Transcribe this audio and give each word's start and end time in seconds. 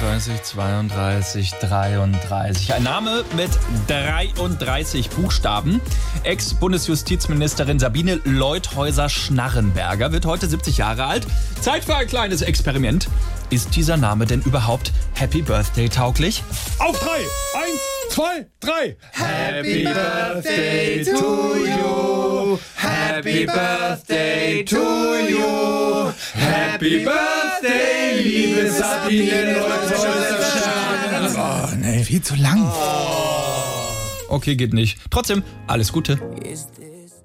31, 0.00 0.42
32, 0.42 1.50
33. 1.52 2.74
Ein 2.74 2.82
Name 2.82 3.24
mit 3.34 3.48
33 3.88 5.08
Buchstaben. 5.08 5.80
Ex-Bundesjustizministerin 6.22 7.78
Sabine 7.78 8.20
Leuthäuser-Schnarrenberger 8.24 10.12
wird 10.12 10.26
heute 10.26 10.48
70 10.48 10.76
Jahre 10.76 11.06
alt. 11.06 11.26
Zeit 11.62 11.84
für 11.84 11.96
ein 11.96 12.06
kleines 12.06 12.42
Experiment. 12.42 13.08
Ist 13.48 13.74
dieser 13.74 13.96
Name 13.96 14.26
denn 14.26 14.42
überhaupt 14.42 14.92
Happy 15.14 15.40
Birthday 15.40 15.88
tauglich? 15.88 16.42
Auf 16.78 16.98
drei! 16.98 17.18
Eins, 17.54 17.80
zwei, 18.10 18.46
drei! 18.60 18.96
Happy 19.12 19.84
Birthday 19.84 21.04
to 21.04 21.56
you! 21.56 22.58
Happy 22.74 23.46
Birthday 23.46 24.62
to 24.62 24.76
you! 24.76 25.65
Happy 26.76 27.06
Birthday, 27.06 28.20
liebe 28.22 28.70
Sabine 28.70 29.60
Leuthäuser-Schnarrenberger! 29.60 31.70
Oh, 31.72 31.76
nee, 31.80 32.04
viel 32.04 32.20
zu 32.20 32.34
lang. 32.34 32.70
Okay, 34.28 34.56
geht 34.56 34.74
nicht. 34.74 34.98
Trotzdem, 35.10 35.42
alles 35.66 35.90
Gute. 35.90 36.18
Is 36.44 36.68